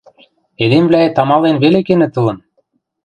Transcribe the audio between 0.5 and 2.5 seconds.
Эдемвлӓэт амален веле кенӹт ылын.